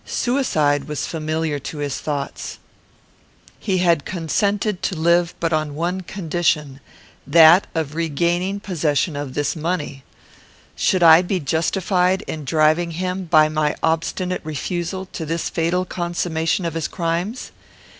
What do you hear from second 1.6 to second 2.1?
his